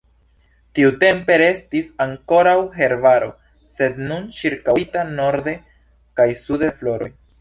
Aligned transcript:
Tiutempe 0.77 1.35
restis 1.41 1.91
ankoraŭ 2.05 2.55
herbaro, 2.77 3.29
sed 3.77 3.99
nun 4.07 4.25
ĉirkaŭita 4.39 5.05
norde 5.13 5.55
kaj 6.21 6.27
sude 6.45 6.65
de 6.67 6.73
floroj. 6.81 7.13